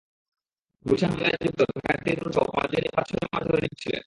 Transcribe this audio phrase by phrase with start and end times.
[0.85, 3.99] গুলশান হামলায় যুক্ত ঢাকার তিন তরুণসহ পাঁচজনই পাঁচ-ছয় মাস ধরে নিখোঁজ ছিলেন।